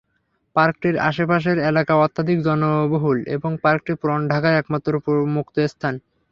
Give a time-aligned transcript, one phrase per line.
[0.55, 4.91] পার্কটির আশপাশের এলাকা অত্যধিক জনবহুল এবং পার্কটি পুরান ঢাকার একমাত্র
[5.35, 5.95] মুক্ত স্থান।